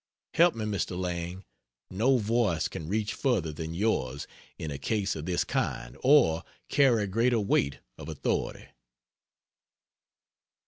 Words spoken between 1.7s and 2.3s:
no